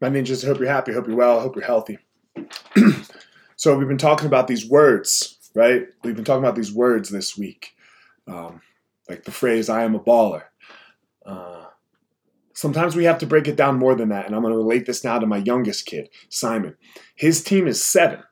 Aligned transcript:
My 0.00 0.08
ninjas, 0.08 0.44
hope 0.44 0.58
you're 0.58 0.68
happy, 0.68 0.92
hope 0.92 1.06
you're 1.06 1.16
well, 1.16 1.40
hope 1.40 1.56
you're 1.56 1.64
healthy. 1.64 1.98
so, 3.56 3.76
we've 3.76 3.88
been 3.88 3.96
talking 3.96 4.26
about 4.26 4.46
these 4.46 4.68
words, 4.68 5.50
right? 5.54 5.86
We've 6.04 6.14
been 6.14 6.24
talking 6.24 6.42
about 6.44 6.56
these 6.56 6.72
words 6.72 7.08
this 7.08 7.36
week. 7.36 7.74
Um, 8.28 8.60
like 9.08 9.24
the 9.24 9.30
phrase, 9.30 9.68
I 9.68 9.84
am 9.84 9.94
a 9.94 10.00
baller. 10.00 10.42
Uh, 11.24 11.64
sometimes 12.52 12.96
we 12.96 13.04
have 13.04 13.18
to 13.18 13.26
break 13.26 13.48
it 13.48 13.56
down 13.56 13.78
more 13.78 13.94
than 13.94 14.08
that. 14.08 14.26
And 14.26 14.34
I'm 14.34 14.42
going 14.42 14.52
to 14.52 14.58
relate 14.58 14.86
this 14.86 15.04
now 15.04 15.18
to 15.18 15.26
my 15.26 15.38
youngest 15.38 15.86
kid, 15.86 16.08
Simon. 16.28 16.76
His 17.14 17.42
team 17.42 17.66
is 17.66 17.82
seven, 17.82 18.22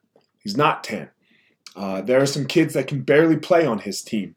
he's 0.43 0.57
not 0.57 0.85
10. 0.85 1.11
Uh, 1.77 2.01
there 2.03 2.21
are 2.21 2.27
some 2.27 2.46
kids 2.46 2.75
that 2.75 2.87
can 2.87 3.03
barely 3.03 3.37
play 3.37 3.67
on 3.67 3.81
his 3.81 4.03
team. 4.03 4.37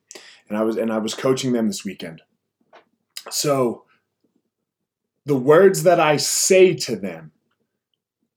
And 0.49 0.57
I 0.57 0.63
was 0.63 0.77
and 0.77 0.91
I 0.91 0.97
was 0.97 1.13
coaching 1.13 1.53
them 1.53 1.67
this 1.67 1.83
weekend. 1.83 2.21
So 3.29 3.83
the 5.27 5.35
words 5.35 5.83
that 5.83 5.99
I 5.99 6.15
say 6.15 6.73
to 6.73 6.95
them 6.95 7.33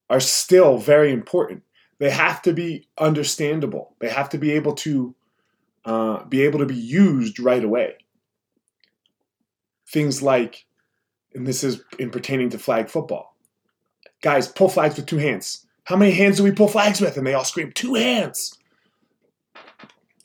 are 0.09 0.19
still 0.19 0.77
very 0.77 1.13
important. 1.13 1.63
They 1.99 2.09
have 2.09 2.41
to 2.41 2.51
be 2.51 2.89
understandable. 2.97 3.95
They 3.99 4.09
have 4.09 4.27
to 4.29 4.37
be 4.37 4.51
able 4.51 4.73
to 4.75 5.15
uh, 5.85 6.25
be 6.25 6.41
able 6.41 6.59
to 6.59 6.65
be 6.65 6.75
used 6.75 7.39
right 7.39 7.63
away. 7.63 7.95
Things 9.87 10.21
like, 10.21 10.65
and 11.33 11.47
this 11.47 11.63
is 11.63 11.81
in 11.97 12.11
pertaining 12.11 12.49
to 12.49 12.59
flag 12.59 12.89
football. 12.89 13.37
Guys, 14.21 14.49
pull 14.49 14.67
flags 14.67 14.97
with 14.97 15.05
two 15.05 15.17
hands. 15.17 15.65
How 15.85 15.95
many 15.95 16.11
hands 16.11 16.37
do 16.37 16.43
we 16.43 16.51
pull 16.51 16.67
flags 16.67 16.99
with? 16.99 17.15
And 17.15 17.25
they 17.25 17.33
all 17.33 17.45
scream, 17.45 17.71
two 17.71 17.93
hands. 17.93 18.59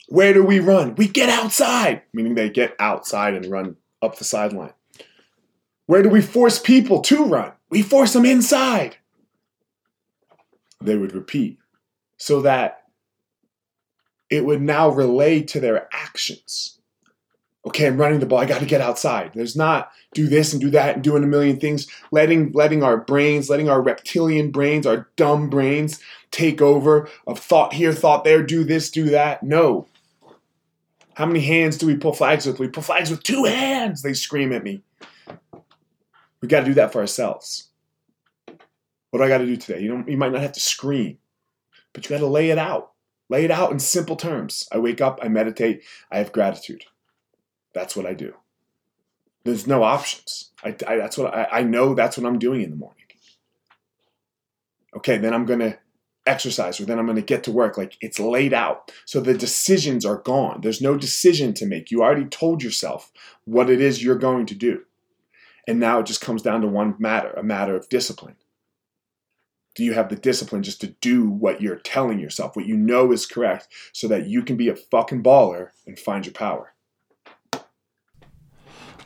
Where 0.09 0.33
do 0.33 0.43
we 0.43 0.59
run? 0.59 0.95
We 0.95 1.07
get 1.07 1.29
outside, 1.29 2.01
meaning 2.11 2.35
they 2.35 2.49
get 2.49 2.75
outside 2.77 3.35
and 3.35 3.45
run 3.45 3.77
up 4.01 4.17
the 4.17 4.25
sideline. 4.25 4.73
Where 5.87 6.03
do 6.03 6.09
we 6.09 6.21
force 6.21 6.59
people 6.59 7.01
to 7.01 7.25
run? 7.25 7.53
We 7.69 7.81
force 7.81 8.13
them 8.13 8.25
inside. 8.25 8.97
They 10.79 10.95
would 10.95 11.13
repeat 11.13 11.57
so 12.17 12.41
that 12.41 12.83
it 14.29 14.45
would 14.45 14.61
now 14.61 14.89
relay 14.89 15.41
to 15.43 15.59
their 15.59 15.87
actions. 15.91 16.79
Okay, 17.65 17.87
I'm 17.87 17.97
running 17.97 18.19
the 18.19 18.25
ball. 18.25 18.39
I 18.39 18.45
got 18.45 18.59
to 18.59 18.65
get 18.65 18.81
outside. 18.81 19.31
There's 19.33 19.55
not 19.55 19.91
do 20.13 20.27
this 20.27 20.53
and 20.53 20.61
do 20.61 20.69
that 20.69 20.95
and 20.95 21.03
doing 21.03 21.23
a 21.23 21.27
million 21.27 21.59
things. 21.59 21.87
Letting 22.11 22.51
letting 22.53 22.83
our 22.83 22.97
brains, 22.97 23.49
letting 23.49 23.69
our 23.69 23.81
reptilian 23.81 24.51
brains, 24.51 24.85
our 24.85 25.09
dumb 25.15 25.49
brains 25.49 25.99
take 26.31 26.61
over 26.61 27.09
of 27.25 27.39
thought 27.39 27.73
here, 27.73 27.93
thought 27.93 28.23
there, 28.23 28.43
do 28.43 28.63
this, 28.63 28.89
do 28.89 29.09
that. 29.09 29.43
No. 29.43 29.87
How 31.15 31.25
many 31.25 31.41
hands 31.41 31.77
do 31.77 31.87
we 31.87 31.95
pull 31.95 32.13
flags 32.13 32.45
with? 32.45 32.59
We 32.59 32.67
pull 32.67 32.83
flags 32.83 33.09
with 33.09 33.23
two 33.23 33.45
hands. 33.45 34.01
They 34.01 34.13
scream 34.13 34.53
at 34.53 34.63
me. 34.63 34.83
We 36.41 36.47
got 36.47 36.61
to 36.61 36.65
do 36.65 36.73
that 36.75 36.91
for 36.91 36.99
ourselves. 36.99 37.69
What 39.09 39.19
do 39.19 39.23
I 39.23 39.29
got 39.29 39.39
to 39.39 39.45
do 39.45 39.57
today? 39.57 39.81
You 39.81 39.95
know, 39.97 40.03
you 40.07 40.17
might 40.17 40.31
not 40.31 40.41
have 40.41 40.51
to 40.53 40.59
scream, 40.59 41.17
but 41.93 42.05
you 42.05 42.09
got 42.09 42.19
to 42.19 42.27
lay 42.27 42.49
it 42.49 42.57
out. 42.57 42.91
Lay 43.29 43.43
it 43.43 43.51
out 43.51 43.71
in 43.71 43.79
simple 43.79 44.15
terms. 44.15 44.67
I 44.71 44.77
wake 44.77 45.01
up, 45.01 45.19
I 45.21 45.27
meditate, 45.27 45.83
I 46.11 46.17
have 46.19 46.31
gratitude. 46.31 46.85
That's 47.73 47.95
what 47.95 48.05
I 48.05 48.13
do. 48.13 48.33
There's 49.43 49.67
no 49.67 49.83
options. 49.83 50.51
I, 50.63 50.75
I 50.87 50.97
that's 50.97 51.17
what 51.17 51.33
I, 51.33 51.47
I 51.51 51.63
know. 51.63 51.93
That's 51.93 52.17
what 52.17 52.27
I'm 52.27 52.39
doing 52.39 52.61
in 52.61 52.69
the 52.69 52.75
morning. 52.75 53.05
Okay, 54.95 55.17
then 55.17 55.33
I'm 55.33 55.45
gonna 55.45 55.77
exercise, 56.25 56.79
or 56.79 56.85
then 56.85 56.99
I'm 56.99 57.05
gonna 57.05 57.21
get 57.21 57.43
to 57.45 57.51
work. 57.51 57.77
Like 57.77 57.97
it's 58.01 58.19
laid 58.19 58.53
out, 58.53 58.91
so 59.05 59.19
the 59.19 59.37
decisions 59.37 60.05
are 60.05 60.17
gone. 60.17 60.61
There's 60.61 60.81
no 60.81 60.97
decision 60.97 61.53
to 61.55 61.65
make. 61.65 61.91
You 61.91 62.03
already 62.03 62.25
told 62.25 62.63
yourself 62.63 63.11
what 63.45 63.69
it 63.69 63.79
is 63.79 64.03
you're 64.03 64.17
going 64.17 64.47
to 64.47 64.55
do. 64.55 64.83
And 65.67 65.79
now 65.79 65.99
it 65.99 66.05
just 66.05 66.21
comes 66.21 66.41
down 66.41 66.61
to 66.61 66.67
one 66.67 66.95
matter 66.97 67.31
a 67.31 67.43
matter 67.43 67.75
of 67.75 67.89
discipline. 67.89 68.37
Do 69.75 69.83
you 69.83 69.93
have 69.93 70.09
the 70.09 70.15
discipline 70.15 70.63
just 70.63 70.81
to 70.81 70.87
do 70.87 71.29
what 71.29 71.61
you're 71.61 71.75
telling 71.75 72.19
yourself, 72.19 72.55
what 72.55 72.65
you 72.65 72.75
know 72.75 73.11
is 73.11 73.27
correct, 73.27 73.67
so 73.91 74.07
that 74.07 74.27
you 74.27 74.41
can 74.41 74.57
be 74.57 74.69
a 74.69 74.75
fucking 74.75 75.21
baller 75.21 75.69
and 75.85 75.99
find 75.99 76.25
your 76.25 76.33
power? 76.33 76.73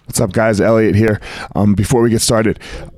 What's 0.06 0.19
up, 0.19 0.31
guys? 0.34 0.62
Eliot 0.62 0.96
here. 0.96 1.19
Um, 1.56 1.74
before 1.74 2.02
we 2.02 2.09
get 2.09 2.22
started, 2.22 2.59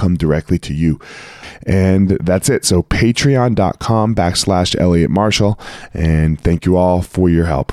come 0.00 0.16
directly 0.16 0.58
to 0.60 0.74
you. 0.74 0.98
And 1.66 2.10
that's 2.22 2.48
it. 2.48 2.64
So 2.64 2.82
patreon.com 2.82 4.14
backslash 4.14 4.78
eliot 4.80 5.10
marshall. 5.10 5.60
And 5.92 6.40
thank 6.40 6.64
you 6.64 6.76
all 6.76 7.02
for 7.02 7.28
your 7.28 7.46
help 7.46 7.72